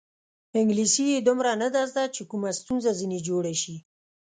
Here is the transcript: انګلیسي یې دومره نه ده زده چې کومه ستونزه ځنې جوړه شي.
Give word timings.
انګلیسي 0.59 1.03
یې 1.11 1.19
دومره 1.27 1.51
نه 1.61 1.67
ده 1.73 1.81
زده 1.91 2.03
چې 2.15 2.21
کومه 2.29 2.49
ستونزه 2.59 2.91
ځنې 2.99 3.19
جوړه 3.27 3.53
شي. 3.61 3.75